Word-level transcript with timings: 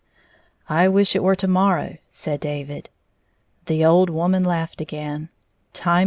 "I 0.67 0.87
wish 0.87 1.15
it 1.15 1.21
were 1.21 1.35
to 1.35 1.47
morrow," 1.47 1.97
said 2.09 2.39
David. 2.39 2.89
The 3.67 3.85
old 3.85 4.09
woman 4.09 4.43
laughed 4.43 4.81
again. 4.81 5.29